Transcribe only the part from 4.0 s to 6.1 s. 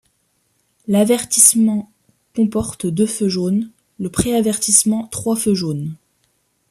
préavertissement trois feux jaunes.